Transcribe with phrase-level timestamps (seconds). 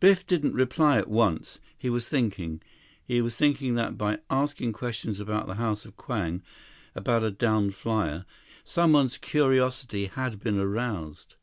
[0.00, 1.60] Biff didn't reply at once.
[1.78, 2.60] He was thinking.
[3.04, 6.42] He was thinking that by asking questions about the House of Kwang,
[6.96, 8.24] about a downed flyer,
[8.64, 11.36] someone's curiosity had been aroused.